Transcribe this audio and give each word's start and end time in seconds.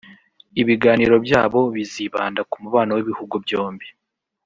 Ibiganiro 0.61 1.15
byabo 1.25 1.61
bizibanda 1.75 2.41
ku 2.49 2.55
mubano 2.63 2.91
w’ibihugu 2.93 3.35
byombi 3.45 3.87